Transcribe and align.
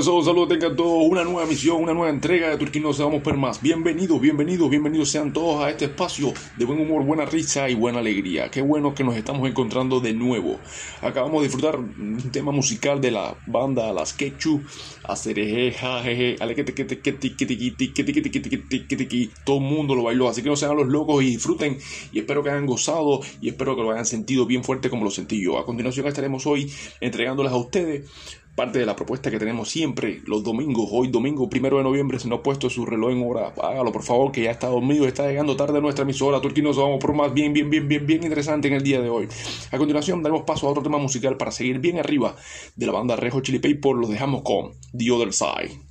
Y 0.00 0.08
un 0.08 0.24
saludo 0.24 0.48
tengan 0.48 0.76
todos, 0.76 1.04
una 1.06 1.24
nueva 1.24 1.44
misión, 1.46 1.82
una 1.82 1.92
nueva 1.92 2.08
entrega 2.08 2.48
de 2.48 2.56
Turquía 2.56 2.80
No 2.80 2.90
Vamos 2.90 3.22
Per 3.22 3.36
Más. 3.36 3.60
Bienvenidos, 3.60 4.18
bienvenidos, 4.18 4.70
bienvenidos 4.70 5.10
sean 5.10 5.30
todos 5.30 5.62
a 5.62 5.68
este 5.68 5.84
espacio 5.86 6.32
de 6.56 6.64
buen 6.64 6.80
humor, 6.80 7.04
buena 7.04 7.26
risa 7.26 7.68
y 7.68 7.74
buena 7.74 7.98
alegría. 7.98 8.50
Qué 8.50 8.62
bueno 8.62 8.94
que 8.94 9.04
nos 9.04 9.14
estamos 9.14 9.46
encontrando 9.46 10.00
de 10.00 10.14
nuevo. 10.14 10.58
Acabamos 11.02 11.42
de 11.42 11.48
disfrutar 11.48 11.78
un 11.78 12.30
tema 12.32 12.50
musical 12.50 13.02
de 13.02 13.10
la 13.10 13.36
banda 13.46 13.92
Las 13.92 14.14
Quechu, 14.14 14.62
Acereje, 15.04 15.72
Jajeje, 15.72 16.36
todo 19.44 19.58
el 19.58 19.62
mundo 19.62 19.94
lo 19.94 20.04
bailó, 20.04 20.30
así 20.30 20.42
que 20.42 20.48
no 20.48 20.56
sean 20.56 20.78
los 20.78 20.88
locos 20.88 21.22
y 21.22 21.26
disfruten 21.26 21.76
y 22.10 22.20
espero 22.20 22.42
que 22.42 22.48
hayan 22.48 22.64
gozado 22.64 23.20
y 23.42 23.50
espero 23.50 23.76
que 23.76 23.82
lo 23.82 23.90
hayan 23.90 24.06
sentido 24.06 24.46
bien 24.46 24.64
fuerte 24.64 24.88
como 24.88 25.04
lo 25.04 25.10
sentí 25.10 25.42
yo. 25.42 25.58
A 25.58 25.66
continuación 25.66 26.06
estaremos 26.06 26.46
hoy 26.46 26.72
entregándoles 27.02 27.52
a 27.52 27.56
ustedes 27.56 28.08
parte 28.60 28.78
de 28.78 28.84
la 28.84 28.94
propuesta 28.94 29.30
que 29.30 29.38
tenemos 29.38 29.70
siempre 29.70 30.20
los 30.26 30.44
domingos. 30.44 30.86
Hoy 30.92 31.08
domingo 31.08 31.48
primero 31.48 31.78
de 31.78 31.82
noviembre 31.82 32.18
se 32.18 32.28
nos 32.28 32.40
ha 32.40 32.42
puesto 32.42 32.68
su 32.68 32.84
reloj 32.84 33.12
en 33.12 33.26
hora. 33.26 33.54
Hágalo 33.56 33.90
por 33.90 34.02
favor 34.02 34.32
que 34.32 34.42
ya 34.42 34.50
está 34.50 34.66
dormido, 34.66 35.06
está 35.06 35.26
llegando 35.26 35.56
tarde 35.56 35.80
nuestra 35.80 36.02
emisora. 36.02 36.42
Turquía 36.42 36.64
nos 36.64 36.76
vamos 36.76 36.98
por 37.00 37.14
más 37.14 37.32
bien, 37.32 37.54
bien, 37.54 37.70
bien, 37.70 37.88
bien, 37.88 38.06
bien 38.06 38.22
interesante 38.22 38.68
en 38.68 38.74
el 38.74 38.82
día 38.82 39.00
de 39.00 39.08
hoy. 39.08 39.28
A 39.70 39.78
continuación 39.78 40.22
daremos 40.22 40.42
paso 40.42 40.68
a 40.68 40.72
otro 40.72 40.82
tema 40.82 40.98
musical 40.98 41.38
para 41.38 41.52
seguir 41.52 41.78
bien 41.78 41.98
arriba 41.98 42.36
de 42.76 42.84
la 42.84 42.92
banda 42.92 43.16
Rejo 43.16 43.40
Chili 43.40 43.60
Paper. 43.60 43.94
Lo 43.94 44.06
dejamos 44.06 44.42
con 44.42 44.72
The 44.94 45.10
Other 45.10 45.32
Side. 45.32 45.89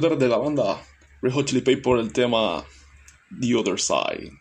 De 0.00 0.28
la 0.28 0.38
banda 0.38 0.82
Red 1.20 1.32
Hot 1.32 1.44
Chili 1.44 1.76
por 1.76 1.98
el 1.98 2.10
tema 2.10 2.64
The 3.38 3.54
Other 3.54 3.78
Side. 3.78 4.32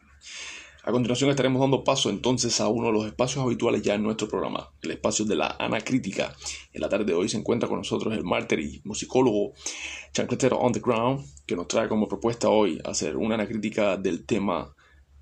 A 0.85 0.91
continuación 0.91 1.29
estaremos 1.29 1.59
dando 1.59 1.83
paso 1.83 2.09
entonces 2.09 2.61
a 2.61 2.69
uno 2.69 2.87
de 2.87 2.93
los 2.93 3.05
espacios 3.05 3.43
habituales 3.43 3.81
ya 3.81 3.95
en 3.95 4.03
nuestro 4.03 4.29
programa, 4.29 4.71
el 4.81 4.91
espacio 4.91 5.25
de 5.25 5.35
la 5.35 5.57
anacrítica. 5.59 6.33
En 6.71 6.79
la 6.79 6.87
tarde 6.87 7.03
de 7.03 7.13
hoy 7.13 7.27
se 7.27 7.37
encuentra 7.37 7.67
con 7.67 7.79
nosotros 7.79 8.13
el 8.13 8.23
mártir 8.23 8.61
y 8.61 8.81
musicólogo 8.85 9.51
Chancletero 10.13 10.57
on 10.59 10.71
the 10.71 10.79
Ground, 10.79 11.25
que 11.45 11.57
nos 11.57 11.67
trae 11.67 11.89
como 11.89 12.07
propuesta 12.07 12.47
hoy 12.47 12.79
hacer 12.85 13.17
una 13.17 13.35
anacrítica 13.35 13.97
del 13.97 14.25
tema 14.25 14.73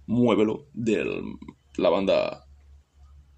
Muévelo 0.06 0.68
de 0.72 1.24
la 1.78 1.90
banda 1.90 2.47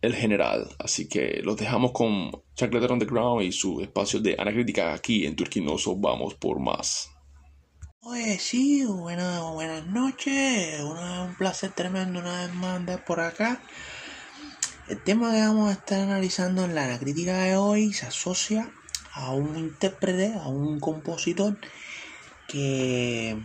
El 0.01 0.15
General. 0.15 0.69
Así 0.79 1.07
que 1.07 1.41
los 1.43 1.57
dejamos 1.57 1.91
con 1.91 2.31
Chancletero 2.55 2.93
on 2.93 2.99
the 2.99 3.05
Ground 3.05 3.43
y 3.43 3.51
su 3.51 3.81
espacio 3.81 4.19
de 4.19 4.35
anacrítica 4.37 4.93
aquí 4.93 5.25
en 5.25 5.35
Turquinoso. 5.35 5.95
Vamos 5.95 6.35
por 6.35 6.59
más. 6.59 7.09
Oye, 8.01 8.39
sí, 8.39 8.85
buenas, 8.85 9.41
buenas 9.53 9.85
noches. 9.87 10.81
un 10.81 11.35
placer 11.35 11.71
tremendo 11.71 12.19
una 12.19 12.45
vez 12.45 12.53
más 12.55 12.77
andar 12.77 13.03
por 13.03 13.19
acá. 13.19 13.61
El 14.87 15.03
tema 15.03 15.31
que 15.31 15.41
vamos 15.41 15.69
a 15.69 15.73
estar 15.73 15.99
analizando 15.99 16.63
en 16.63 16.73
la 16.73 16.97
crítica 16.97 17.37
de 17.39 17.57
hoy 17.57 17.93
se 17.93 18.07
asocia 18.07 18.71
a 19.13 19.31
un 19.31 19.57
intérprete, 19.57 20.33
a 20.33 20.47
un 20.47 20.79
compositor 20.79 21.59
que 22.47 23.37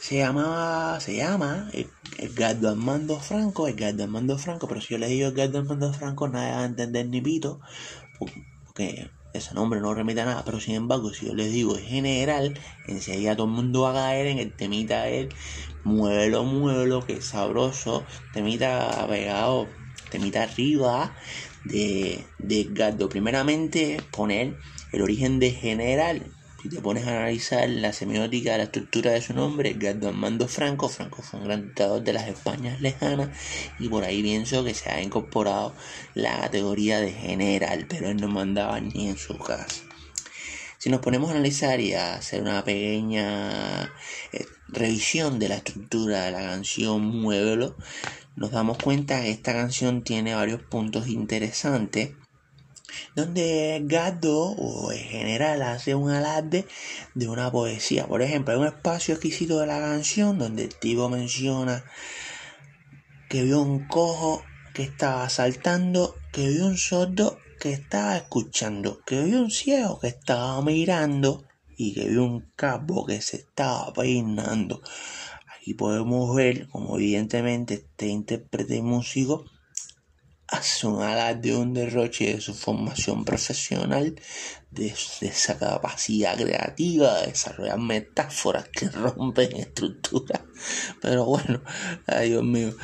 se 0.00 0.16
llamaba, 0.16 0.98
se 0.98 1.14
llama 1.14 1.70
Edgardo 2.16 2.70
Armando 2.70 3.20
Franco, 3.20 3.68
Edgardo 3.68 4.04
Armando 4.04 4.38
Franco, 4.38 4.66
pero 4.66 4.80
si 4.80 4.94
yo 4.94 4.98
le 4.98 5.08
digo 5.08 5.28
Edgardo 5.28 5.58
Armando 5.58 5.92
Franco, 5.92 6.26
nadie 6.26 6.52
va 6.52 6.62
a 6.62 6.64
entender 6.64 7.06
ni 7.06 7.20
pito, 7.20 7.60
porque 8.18 9.10
ese 9.34 9.52
nombre 9.52 9.78
no 9.80 9.92
remite 9.92 10.22
a 10.22 10.24
nada, 10.24 10.42
pero 10.42 10.58
sin 10.58 10.74
embargo, 10.74 11.12
si 11.12 11.26
yo 11.26 11.34
les 11.34 11.52
digo 11.52 11.76
en 11.76 11.84
general, 11.84 12.58
enseguida 12.88 13.36
todo 13.36 13.46
el 13.46 13.52
mundo 13.52 13.82
va 13.82 13.90
a 13.90 13.94
caer 13.94 14.28
en 14.28 14.38
el 14.38 14.56
temita 14.56 15.02
de 15.02 15.20
él, 15.20 15.28
muévelo, 15.84 16.44
muévelo, 16.44 17.04
que 17.04 17.20
sabroso, 17.20 18.06
temita 18.32 19.06
pegado, 19.06 19.68
temita 20.10 20.44
arriba 20.44 21.14
de, 21.64 22.24
de 22.38 22.60
Edgardo. 22.62 23.10
Primeramente, 23.10 24.00
poner 24.10 24.56
el 24.92 25.02
origen 25.02 25.40
de 25.40 25.50
general, 25.50 26.32
si 26.62 26.68
te 26.68 26.80
pones 26.82 27.06
a 27.06 27.10
analizar 27.10 27.68
la 27.70 27.92
semiótica, 27.92 28.58
la 28.58 28.64
estructura 28.64 29.12
de 29.12 29.22
su 29.22 29.32
nombre, 29.32 29.70
Edgardo 29.70 30.08
Armando 30.08 30.46
Franco, 30.46 30.90
Franco 30.90 31.22
fue 31.22 31.40
un 31.40 31.46
gran 31.46 31.62
dictador 31.62 32.02
de 32.02 32.12
las 32.12 32.28
Españas 32.28 32.80
lejanas 32.82 33.30
y 33.78 33.88
por 33.88 34.04
ahí 34.04 34.22
pienso 34.22 34.62
que 34.62 34.74
se 34.74 34.90
ha 34.90 35.00
incorporado 35.00 35.74
la 36.14 36.38
categoría 36.40 37.00
de 37.00 37.12
general, 37.12 37.86
pero 37.88 38.10
él 38.10 38.18
no 38.18 38.28
mandaba 38.28 38.78
ni 38.78 39.08
en 39.08 39.16
su 39.16 39.38
casa. 39.38 39.82
Si 40.76 40.90
nos 40.90 41.00
ponemos 41.00 41.30
a 41.30 41.32
analizar 41.32 41.80
y 41.80 41.94
a 41.94 42.14
hacer 42.14 42.42
una 42.42 42.62
pequeña 42.62 43.84
eh, 44.32 44.46
revisión 44.68 45.38
de 45.38 45.48
la 45.48 45.56
estructura 45.56 46.24
de 46.24 46.32
la 46.32 46.40
canción 46.40 47.02
Muévelo, 47.02 47.76
nos 48.36 48.50
damos 48.50 48.76
cuenta 48.78 49.22
que 49.22 49.30
esta 49.30 49.54
canción 49.54 50.02
tiene 50.02 50.34
varios 50.34 50.62
puntos 50.62 51.08
interesantes 51.08 52.10
donde 53.14 53.80
Gado 53.84 54.52
o 54.52 54.92
en 54.92 55.04
general 55.04 55.62
hace 55.62 55.94
un 55.94 56.10
alarde 56.10 56.66
de 57.14 57.28
una 57.28 57.50
poesía. 57.50 58.06
Por 58.06 58.22
ejemplo, 58.22 58.54
hay 58.54 58.60
un 58.60 58.66
espacio 58.66 59.14
exquisito 59.14 59.58
de 59.58 59.66
la 59.66 59.80
canción 59.80 60.38
donde 60.38 60.64
el 60.64 60.74
tipo 60.74 61.08
menciona 61.08 61.84
que 63.28 63.42
vio 63.44 63.60
un 63.60 63.86
cojo 63.86 64.42
que 64.74 64.82
estaba 64.82 65.28
saltando, 65.28 66.16
que 66.32 66.48
vio 66.48 66.66
un 66.66 66.76
sordo 66.76 67.38
que 67.60 67.72
estaba 67.72 68.16
escuchando, 68.16 69.02
que 69.04 69.22
vio 69.22 69.40
un 69.40 69.50
ciego 69.50 70.00
que 70.00 70.08
estaba 70.08 70.60
mirando 70.62 71.44
y 71.76 71.94
que 71.94 72.08
vio 72.08 72.24
un 72.24 72.50
cabo 72.56 73.06
que 73.06 73.20
se 73.20 73.36
estaba 73.36 73.92
peinando. 73.92 74.82
Aquí 75.56 75.74
podemos 75.74 76.34
ver 76.34 76.68
como 76.68 76.96
evidentemente 76.96 77.74
este 77.74 78.06
intérprete 78.06 78.82
músico 78.82 79.44
un 80.84 81.02
alarde, 81.02 81.54
un 81.54 81.72
derroche 81.74 82.34
de 82.34 82.40
su 82.40 82.54
formación 82.54 83.24
profesional, 83.24 84.14
de, 84.70 84.94
esa 85.20 85.58
capacidad 85.58 86.36
creativa 86.36 87.20
de 87.20 87.28
desarrollar 87.28 87.78
metáforas 87.78 88.68
que 88.68 88.88
rompen 88.88 89.56
estructuras. 89.56 90.42
Pero 91.00 91.24
bueno, 91.24 91.62
ay 92.06 92.30
Dios 92.30 92.44
mío. 92.44 92.74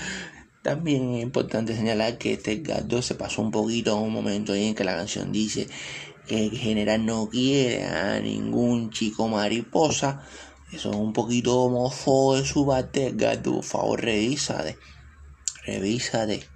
También 0.62 1.14
es 1.14 1.23
importante 1.23 1.76
señalar 1.76 2.18
que 2.18 2.32
este 2.32 2.56
gato 2.56 3.00
se 3.02 3.14
pasó 3.14 3.42
un 3.42 3.52
poquito 3.52 3.96
en 3.96 4.02
un 4.02 4.12
momento 4.12 4.54
en 4.54 4.75
que 4.75 4.82
la 4.82 4.96
canción 4.96 5.30
dice 5.30 5.68
que 6.26 6.46
en 6.46 6.50
general 6.50 7.06
no 7.06 7.28
quiere 7.28 7.85
a 7.85 8.20
ningún 8.20 8.90
chico 8.90 9.28
mariposa. 9.28 10.23
Eso 10.73 10.90
es 10.90 10.96
un 10.96 11.12
poquito 11.12 11.61
homófobo 11.62 12.37
de 12.37 12.44
su 12.44 12.66
parte, 12.66 13.12
gato. 13.14 13.54
Por 13.54 13.64
favor, 13.64 14.00
revísate. 14.00 14.76
Revísate. 15.64 16.55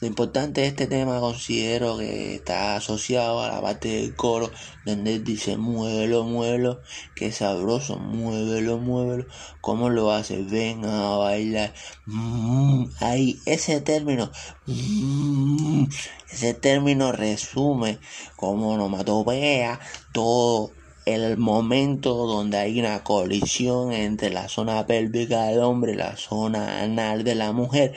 Lo 0.00 0.06
importante 0.06 0.60
de 0.60 0.66
este 0.66 0.86
tema 0.86 1.20
considero 1.20 1.96
que 1.96 2.34
está 2.34 2.76
asociado 2.76 3.40
a 3.40 3.48
la 3.48 3.62
parte 3.62 3.88
del 3.88 4.14
coro 4.14 4.50
donde 4.84 5.14
él 5.14 5.24
dice 5.24 5.56
muévelo, 5.56 6.24
muévelo, 6.24 6.82
que 7.14 7.32
sabroso, 7.32 7.98
muévelo, 7.98 8.76
muévelo, 8.76 9.26
¿cómo 9.62 9.88
lo 9.88 10.12
hace? 10.12 10.42
Ven 10.42 10.84
a 10.84 11.16
bailar. 11.16 11.72
Mm, 12.04 12.84
ahí, 13.00 13.40
ese 13.46 13.80
término, 13.80 14.30
mm, 14.66 15.86
ese 16.30 16.52
término 16.52 17.12
resume 17.12 17.98
como 18.36 18.72
onomatopea 18.72 19.80
todo 20.12 20.72
el 21.06 21.38
momento 21.38 22.26
donde 22.26 22.58
hay 22.58 22.80
una 22.80 23.04
colisión 23.04 23.92
entre 23.92 24.28
la 24.28 24.48
zona 24.48 24.84
pélvica 24.86 25.44
del 25.44 25.60
hombre 25.60 25.92
y 25.92 25.96
la 25.96 26.16
zona 26.16 26.82
anal 26.82 27.22
de 27.22 27.36
la 27.36 27.52
mujer 27.52 27.94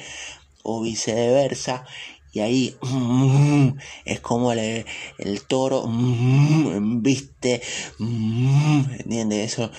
o 0.63 0.81
viceversa. 0.81 1.85
Y 2.31 2.41
ahí 2.41 2.77
es 4.05 4.19
como 4.19 4.51
el, 4.51 4.85
el 5.17 5.41
toro 5.43 5.83
viste, 5.87 7.61
mm, 7.99 8.91
¿entiendes? 8.99 9.53
Eso 9.53 9.71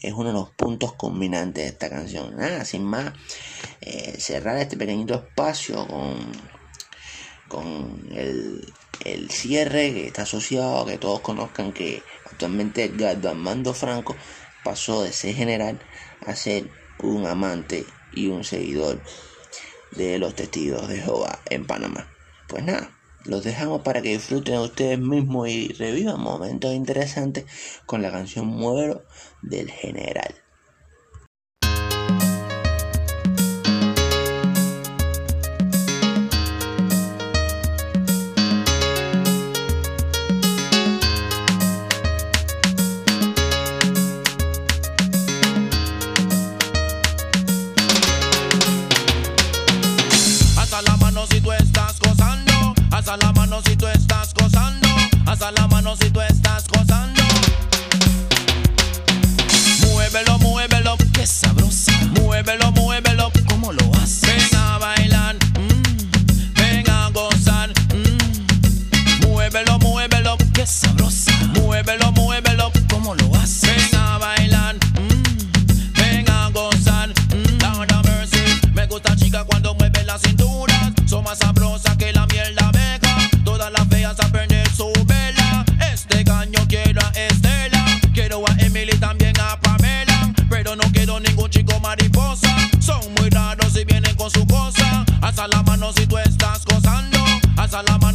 es 0.00 0.12
uno 0.12 0.28
de 0.28 0.34
los 0.34 0.50
puntos 0.50 0.94
combinantes 0.94 1.64
de 1.64 1.70
esta 1.70 1.90
canción. 1.90 2.36
Nada, 2.36 2.64
sin 2.64 2.84
más, 2.84 3.12
eh, 3.80 4.16
cerrar 4.18 4.56
este 4.58 4.76
pequeñito 4.76 5.14
espacio 5.14 5.86
con, 5.86 6.32
con 7.48 8.08
el, 8.12 8.72
el 9.04 9.30
cierre 9.30 9.92
que 9.92 10.06
está 10.06 10.22
asociado 10.22 10.86
que 10.86 10.98
todos 10.98 11.20
conozcan 11.20 11.72
que 11.72 12.02
actualmente 12.26 12.84
Edgardo 12.84 13.30
Armando 13.30 13.74
Franco 13.74 14.16
pasó 14.64 15.02
de 15.02 15.12
ser 15.12 15.34
general 15.34 15.80
a 16.26 16.34
ser 16.34 16.70
un 17.00 17.26
amante 17.26 17.84
y 18.12 18.28
un 18.28 18.44
seguidor 18.44 19.00
de 19.92 20.18
los 20.18 20.34
testigos 20.34 20.88
de 20.88 21.00
Jehová 21.00 21.40
en 21.50 21.66
Panamá. 21.66 22.06
Pues 22.48 22.64
nada, 22.64 22.90
los 23.24 23.44
dejamos 23.44 23.82
para 23.82 24.00
que 24.02 24.10
disfruten 24.10 24.58
ustedes 24.58 24.98
mismos 24.98 25.48
y 25.48 25.68
revivan 25.72 26.20
momentos 26.20 26.74
interesantes 26.74 27.44
con 27.86 28.02
la 28.02 28.10
canción 28.10 28.46
Muero 28.46 29.04
del 29.42 29.70
General. 29.70 30.34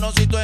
Mano 0.04 0.12
si 0.18 0.28
tú 0.28 0.43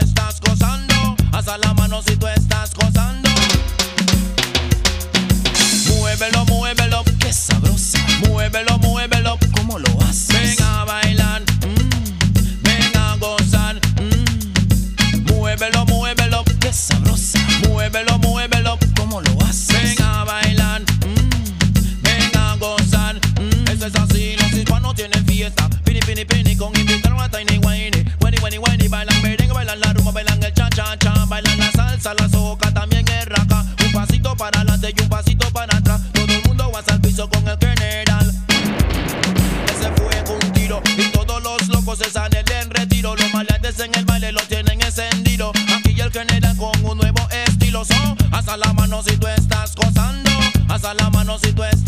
si 49.04 49.18
tú 49.18 49.28
estás 49.28 49.76
gozando. 49.76 50.30
Hasta 50.68 50.94
la 50.94 51.10
mano 51.10 51.38
si 51.40 51.54
tú 51.54 51.64
estás 51.64 51.79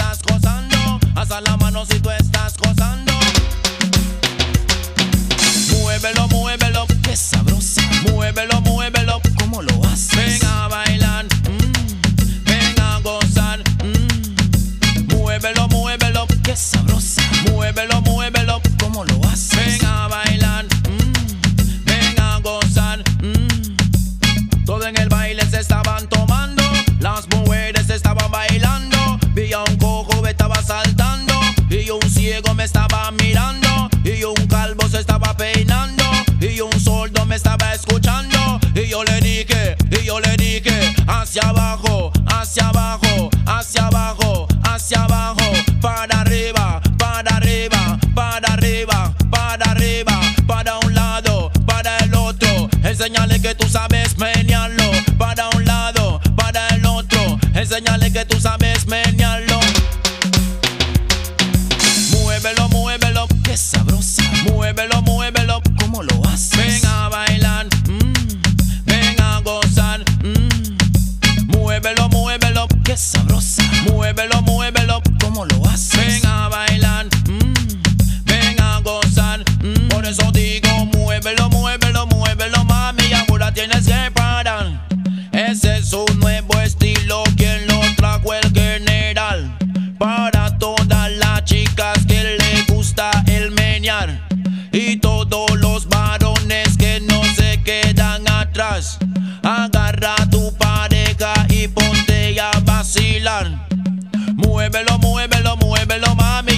Muévelo, 104.51 104.98
muévelo, 105.00 105.55
muévelo, 105.55 106.13
mami. 106.13 106.50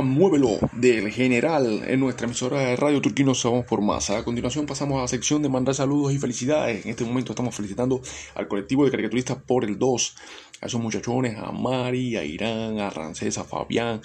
Tema 0.00 0.12
Muévelo 0.12 0.58
del 0.72 1.10
General 1.10 1.82
en 1.86 2.00
nuestra 2.00 2.24
emisora 2.26 2.60
de 2.60 2.76
Radio 2.76 3.02
Turquino 3.02 3.34
Somos 3.34 3.66
por 3.66 3.82
Más. 3.82 4.08
A 4.08 4.24
continuación 4.24 4.64
pasamos 4.64 4.98
a 4.98 5.02
la 5.02 5.08
sección 5.08 5.42
de 5.42 5.50
mandar 5.50 5.74
saludos 5.74 6.14
y 6.14 6.18
felicidades. 6.18 6.86
En 6.86 6.92
este 6.92 7.04
momento 7.04 7.32
estamos 7.32 7.54
felicitando 7.54 8.00
al 8.34 8.48
colectivo 8.48 8.86
de 8.86 8.92
caricaturistas 8.92 9.36
por 9.42 9.62
el 9.62 9.78
2. 9.78 10.16
A 10.62 10.66
esos 10.66 10.80
muchachones, 10.80 11.36
a 11.36 11.52
Mari, 11.52 12.16
a 12.16 12.24
Irán, 12.24 12.78
a 12.78 12.88
Rancés, 12.88 13.36
a 13.36 13.44
Fabián 13.44 14.00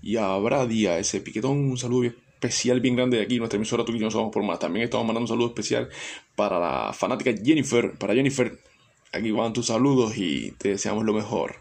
y 0.00 0.16
a 0.16 0.34
Brady, 0.38 0.86
a 0.86 0.98
ese 0.98 1.20
piquetón. 1.20 1.58
Un 1.58 1.76
saludo 1.76 2.04
especial 2.08 2.80
bien 2.80 2.96
grande 2.96 3.18
de 3.18 3.24
aquí, 3.24 3.36
nuestra 3.36 3.58
emisora 3.58 3.84
Turquino 3.84 4.10
Somos 4.10 4.32
por 4.32 4.42
Más. 4.42 4.58
También 4.58 4.84
estamos 4.84 5.06
mandando 5.06 5.24
un 5.24 5.28
saludo 5.28 5.48
especial 5.48 5.90
para 6.34 6.58
la 6.58 6.94
fanática 6.94 7.34
Jennifer. 7.44 7.92
Para 7.98 8.14
Jennifer, 8.14 8.58
aquí 9.12 9.30
van 9.30 9.52
tus 9.52 9.66
saludos 9.66 10.16
y 10.16 10.52
te 10.52 10.70
deseamos 10.70 11.04
lo 11.04 11.12
mejor. 11.12 11.56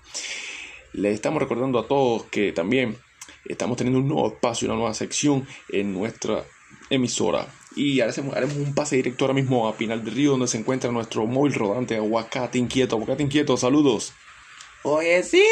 Le 0.94 1.12
estamos 1.12 1.42
recordando 1.42 1.80
a 1.80 1.88
todos 1.88 2.24
que 2.26 2.54
también 2.54 2.96
estamos 3.46 3.78
teniendo 3.78 4.00
un 4.00 4.08
nuevo 4.08 4.28
espacio, 4.28 4.68
una 4.68 4.78
nueva 4.78 4.94
sección 4.94 5.48
en 5.70 5.94
nuestra 5.94 6.46
emisora. 6.90 7.48
Y 7.76 8.02
haremos, 8.02 8.36
haremos 8.36 8.56
un 8.58 8.76
pase 8.76 8.96
directo 8.98 9.26
ahora 9.26 9.34
mismo 9.34 9.68
a 9.68 9.76
Pinal 9.76 10.04
del 10.04 10.14
Río, 10.14 10.32
donde 10.32 10.48
se 10.48 10.58
encuentra 10.58 10.92
nuestro 10.92 11.26
móvil 11.26 11.54
rodante 11.54 11.96
Aguacate 11.96 12.58
Inquieto. 12.60 12.96
Aguacate 12.96 13.24
Inquieto, 13.24 13.58
saludos. 13.58 14.14
Oye, 14.84 15.24
sí, 15.24 15.44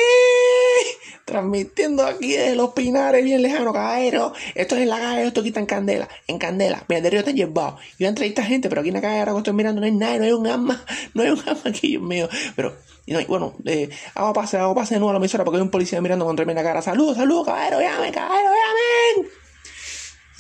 transmitiendo 1.26 2.04
aquí 2.04 2.34
de 2.34 2.56
los 2.56 2.74
Pinares, 2.74 3.24
bien 3.24 3.42
lejano, 3.42 3.74
caballero. 3.74 4.34
Esto 4.56 4.76
es 4.76 4.82
en 4.82 4.90
la 4.90 5.00
calle, 5.00 5.28
esto 5.28 5.42
está 5.42 5.60
en 5.60 5.66
Candela, 5.66 6.10
en 6.28 6.38
Candela. 6.38 6.84
Mira, 6.88 7.02
de 7.02 7.10
Río 7.10 7.20
están 7.20 7.36
llevados. 7.36 7.80
Yo 8.00 8.08
entrevisté 8.08 8.42
a 8.42 8.46
gente, 8.46 8.70
pero 8.70 8.82
aquí 8.82 8.90
en 8.90 8.96
la 8.96 9.02
calle 9.02 9.20
ahora 9.20 9.32
que 9.34 9.38
estoy 9.40 9.54
mirando 9.54 9.82
no 9.82 9.86
hay 9.86 9.94
nada, 9.94 10.18
no 10.18 10.24
hay 10.26 10.32
un 10.32 10.48
alma, 10.48 10.84
no 11.14 11.24
hay 11.24 11.30
un 11.30 11.40
alma 11.40 11.62
aquí, 11.66 11.90
Dios 11.90 12.04
mío. 12.04 12.30
Pero, 12.56 12.76
y 13.06 13.14
no, 13.14 13.22
y 13.22 13.26
bueno, 13.26 13.56
eh, 13.66 13.90
hago 14.16 14.34
pase, 14.34 14.58
hago 14.58 14.76
pase 14.76 14.96
de 14.96 15.00
nuevo 15.00 15.12
a 15.12 15.14
la 15.14 15.20
emisora 15.20 15.44
porque 15.44 15.58
hay 15.58 15.64
un 15.64 15.70
policía 15.70 16.02
mirando 16.02 16.26
con 16.26 16.36
tremenda 16.36 16.64
cara. 16.64 16.82
Saludos, 16.82 17.18
saludos, 17.18 17.46
caballero, 17.46 17.80
llamen, 17.80 18.14
caballero, 18.14 18.50
llamen. 18.50 19.32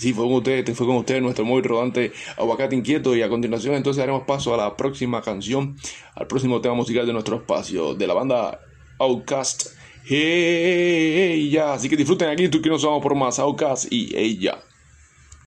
Sí, 0.01 0.13
fue 0.13 0.25
con 0.25 0.33
ustedes, 0.33 0.75
fue 0.75 0.87
con 0.87 0.95
ustedes 0.95 1.21
nuestro 1.21 1.45
móvil 1.45 1.63
rodante 1.63 2.11
Aguacate 2.35 2.75
Inquieto. 2.75 3.15
Y 3.15 3.21
a 3.21 3.29
continuación, 3.29 3.75
entonces, 3.75 4.01
haremos 4.01 4.23
paso 4.23 4.51
a 4.51 4.57
la 4.57 4.75
próxima 4.75 5.21
canción, 5.21 5.77
al 6.15 6.25
próximo 6.25 6.59
tema 6.59 6.73
musical 6.73 7.05
de 7.05 7.13
nuestro 7.13 7.35
espacio, 7.35 7.93
de 7.93 8.07
la 8.07 8.15
banda 8.15 8.61
Outcast. 8.97 9.80
Ya. 10.09 11.73
Así 11.73 11.89
que 11.89 11.95
disfruten 11.95 12.29
aquí, 12.29 12.49
tú 12.49 12.61
que 12.61 12.69
nos 12.69 12.83
vamos 12.83 13.01
por 13.01 13.15
más 13.15 13.39
Outcast 13.39 13.91
y 13.91 14.15
ella. 14.15 14.59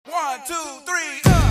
One, 0.06 0.42
two, 0.46 0.82
three, 0.84 1.43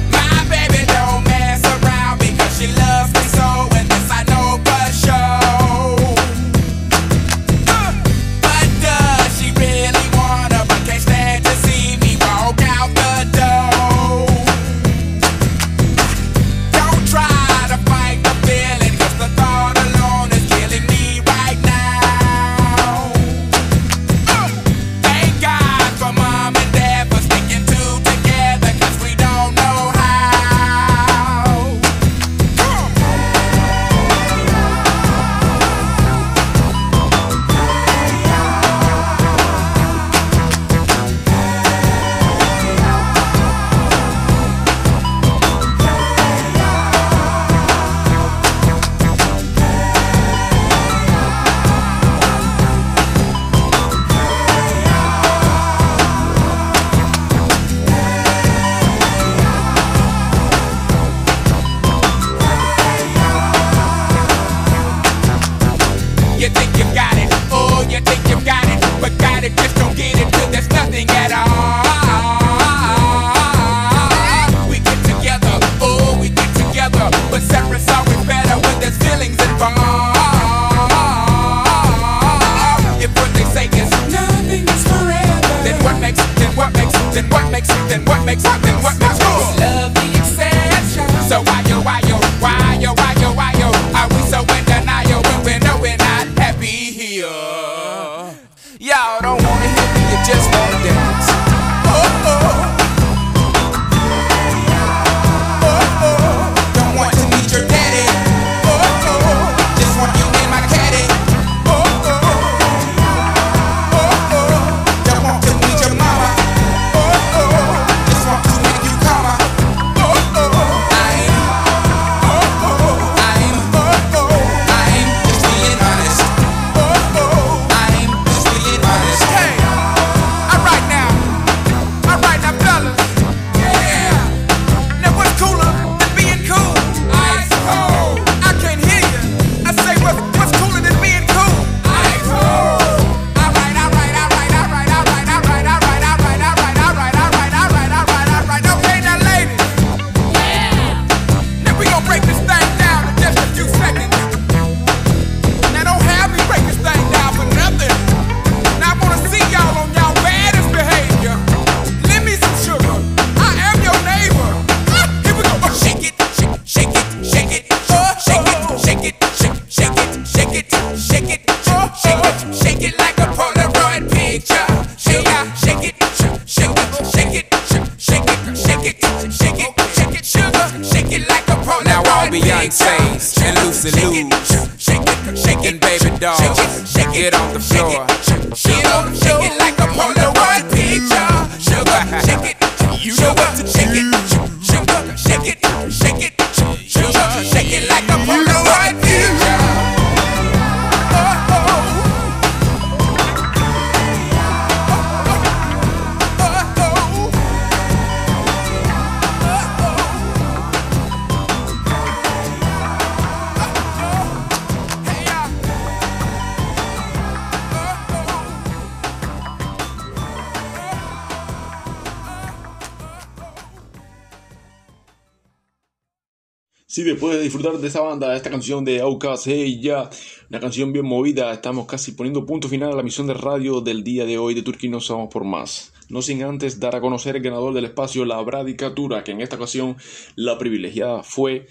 Sí, 226.93 227.01
después 227.01 227.35
de 227.35 227.41
disfrutar 227.41 227.79
de 227.79 227.87
esa 227.87 228.01
banda, 228.01 228.35
esta 228.35 228.51
canción 228.51 228.85
de 228.85 229.01
Outkast, 229.01 229.47
hey 229.47 229.79
ya, 229.81 230.11
una 230.51 230.59
canción 230.59 230.93
bien 230.93 231.07
movida, 231.07 231.51
estamos 231.51 231.87
casi 231.87 232.11
poniendo 232.11 232.45
punto 232.45 232.69
final 232.69 232.91
a 232.91 232.95
la 232.95 233.01
misión 233.01 233.25
de 233.25 233.33
radio 233.33 233.81
del 233.81 234.03
día 234.03 234.25
de 234.27 234.37
hoy 234.37 234.53
de 234.53 234.61
Turquía 234.61 234.91
No 234.91 234.99
Somos 234.99 235.33
por 235.33 235.43
Más. 235.43 235.91
No 236.09 236.21
sin 236.21 236.43
antes 236.43 236.79
dar 236.79 236.95
a 236.95 237.01
conocer 237.01 237.35
el 237.35 237.41
ganador 237.41 237.73
del 237.73 237.85
espacio, 237.85 238.25
la 238.25 238.39
Bradicatura, 238.41 239.23
que 239.23 239.31
en 239.31 239.41
esta 239.41 239.55
ocasión 239.55 239.97
la 240.35 240.59
privilegiada 240.59 241.23
fue 241.23 241.65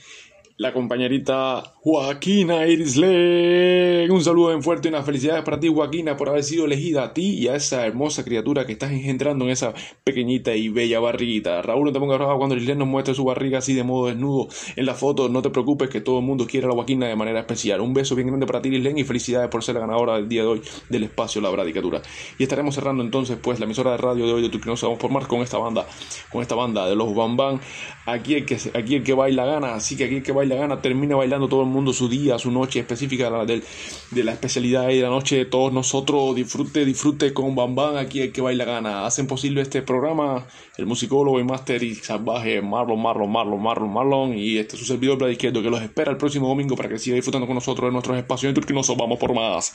la 0.62 0.72
compañerita 0.72 1.74
Joaquina 1.80 2.68
Irisle. 2.68 4.08
Un 4.08 4.22
saludo 4.22 4.50
bien 4.50 4.62
fuerte 4.62 4.86
y 4.86 4.90
unas 4.90 5.04
felicidades 5.04 5.42
para 5.42 5.58
ti, 5.58 5.66
Joaquina, 5.66 6.16
por 6.16 6.28
haber 6.28 6.44
sido 6.44 6.66
elegida 6.66 7.02
a 7.02 7.12
ti 7.12 7.36
y 7.36 7.48
a 7.48 7.56
esa 7.56 7.84
hermosa 7.84 8.24
criatura 8.24 8.64
que 8.64 8.74
estás 8.74 8.92
engendrando 8.92 9.44
en 9.44 9.50
esa 9.50 9.74
pequeñita 10.04 10.54
y 10.54 10.68
bella 10.68 11.00
barriguita. 11.00 11.62
Raúl, 11.62 11.86
no 11.86 11.92
te 11.92 11.98
pongas 11.98 12.16
bravo 12.16 12.38
cuando 12.38 12.54
Irisle 12.54 12.76
nos 12.76 12.86
muestre 12.86 13.12
su 13.12 13.24
barriga 13.24 13.58
así 13.58 13.74
de 13.74 13.82
modo 13.82 14.06
desnudo 14.06 14.46
en 14.76 14.86
la 14.86 14.94
foto. 14.94 15.28
No 15.28 15.42
te 15.42 15.50
preocupes 15.50 15.90
que 15.90 16.00
todo 16.00 16.20
el 16.20 16.24
mundo 16.24 16.46
quiere 16.46 16.66
a 16.66 16.68
la 16.68 16.76
Joaquina 16.76 17.08
de 17.08 17.16
manera 17.16 17.40
especial. 17.40 17.80
Un 17.80 17.92
beso 17.92 18.14
bien 18.14 18.28
grande 18.28 18.46
para 18.46 18.62
ti, 18.62 18.68
Irisle, 18.68 18.94
y 19.00 19.02
felicidades 19.02 19.48
por 19.48 19.64
ser 19.64 19.74
la 19.74 19.80
ganadora 19.80 20.14
del 20.14 20.28
día 20.28 20.42
de 20.42 20.46
hoy 20.46 20.62
del 20.88 21.02
espacio 21.02 21.40
La 21.40 21.50
Bradicatura. 21.50 22.02
Y 22.38 22.44
estaremos 22.44 22.76
cerrando 22.76 23.02
entonces 23.02 23.36
pues 23.42 23.58
la 23.58 23.64
emisora 23.64 23.90
de 23.90 23.96
radio 23.96 24.26
de 24.26 24.32
hoy 24.32 24.42
de 24.42 24.48
tu 24.48 24.60
que 24.60 24.70
nos 24.70 24.80
vamos 24.80 25.00
por 25.00 25.10
más 25.10 25.26
con 25.26 25.40
esta 25.40 25.58
banda, 25.58 25.84
con 26.30 26.40
esta 26.40 26.54
banda 26.54 26.86
de 26.86 26.94
los 26.94 27.12
Bam 27.12 27.36
Bam. 27.36 27.58
Aquí 28.04 28.34
el 28.34 28.44
que, 28.44 28.58
aquí 28.74 28.96
el 28.96 29.04
que 29.04 29.12
baila 29.12 29.44
gana, 29.44 29.74
así 29.74 29.96
que 29.96 30.04
aquí 30.04 30.16
el 30.16 30.22
que 30.22 30.32
baila 30.32 30.56
gana 30.56 30.82
termina 30.82 31.14
bailando 31.14 31.48
todo 31.48 31.62
el 31.62 31.68
mundo 31.68 31.92
su 31.92 32.08
día, 32.08 32.38
su 32.38 32.50
noche 32.50 32.80
específica 32.80 33.30
de 33.44 33.62
de 34.10 34.24
la 34.24 34.32
especialidad 34.32 34.88
y 34.90 34.96
de 34.96 35.02
la 35.02 35.08
noche 35.08 35.36
de 35.36 35.44
todos 35.44 35.72
nosotros. 35.72 36.34
Disfrute, 36.34 36.84
disfrute 36.84 37.32
con 37.32 37.54
Bam 37.54 37.74
Bam, 37.74 37.96
aquí 37.96 38.20
el 38.20 38.32
que 38.32 38.40
baila 38.40 38.64
gana. 38.64 39.06
Hacen 39.06 39.26
posible 39.26 39.62
este 39.62 39.82
programa 39.82 40.46
el 40.76 40.86
musicólogo 40.86 41.38
y 41.38 41.44
máster 41.44 41.82
y 41.82 41.94
salvaje 41.94 42.60
Marlon, 42.60 43.00
Marlon, 43.00 43.30
Marlon, 43.30 43.62
Marlon, 43.62 43.92
Marlon 43.92 44.38
y 44.38 44.58
este 44.58 44.74
es 44.74 44.80
su 44.80 44.86
servidor 44.86 45.18
Brad 45.18 45.28
Izquierdo 45.28 45.62
que 45.62 45.70
los 45.70 45.82
espera 45.82 46.10
el 46.10 46.16
próximo 46.16 46.48
domingo 46.48 46.76
para 46.76 46.88
que 46.88 46.98
siga 46.98 47.16
disfrutando 47.16 47.46
con 47.46 47.54
nosotros 47.54 47.88
de 47.88 47.92
nuestros 47.92 48.16
espacios 48.16 48.50
en 48.50 48.54
Turquía. 48.54 48.74
Nos 48.74 48.96
vamos 48.96 49.18
por 49.18 49.34
más. 49.34 49.74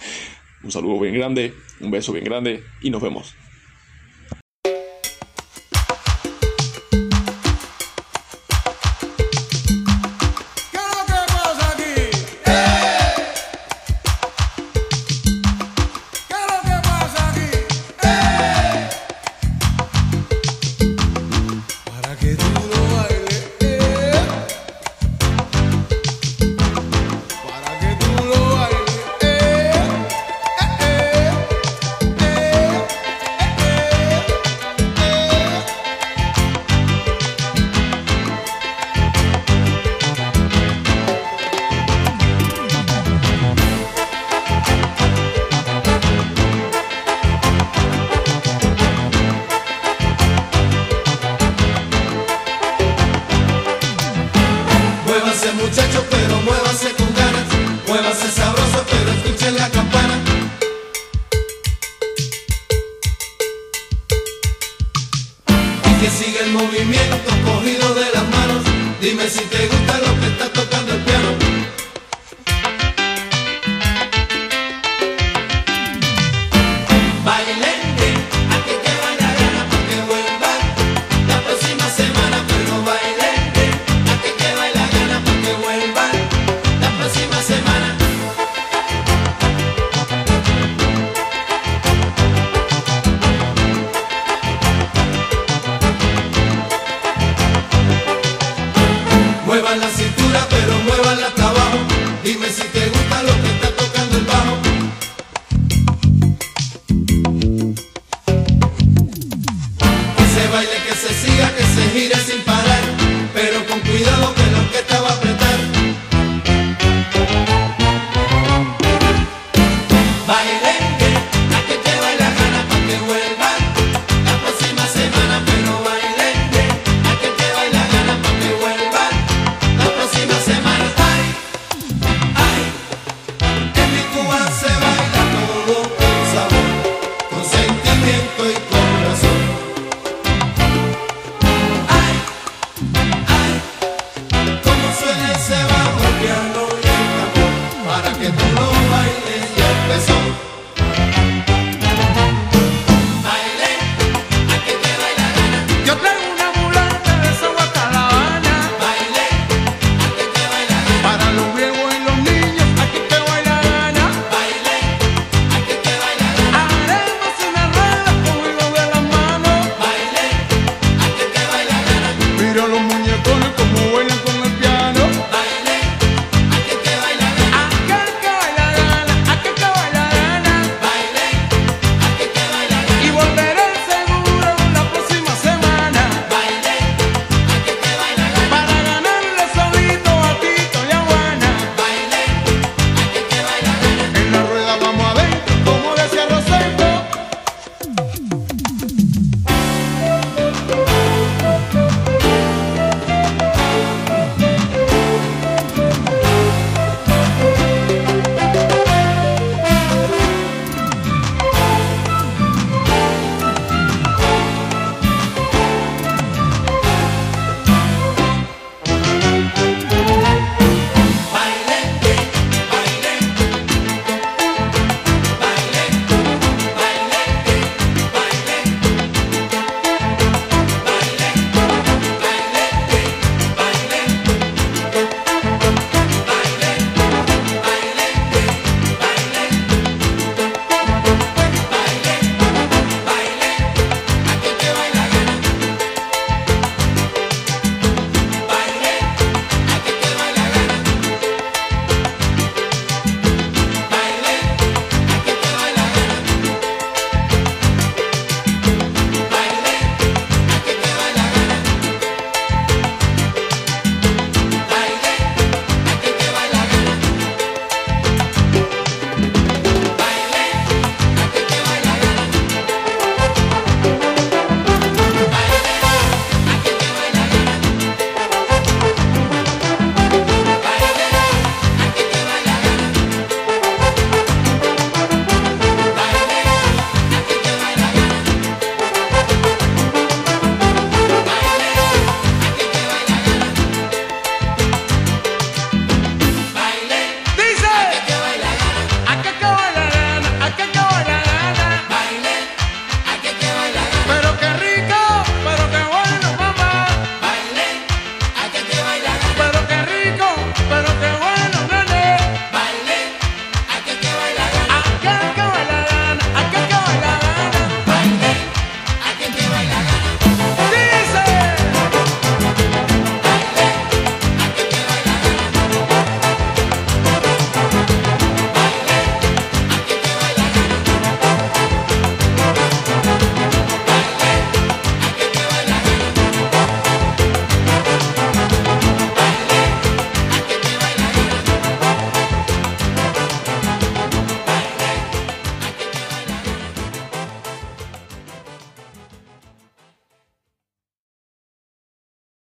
Un 0.63 0.71
saludo 0.71 0.99
bien 0.99 1.13
grande, 1.13 1.53
un 1.79 1.91
beso 1.91 2.11
bien 2.11 2.25
grande 2.25 2.63
y 2.81 2.89
nos 2.89 3.01
vemos. 3.01 3.46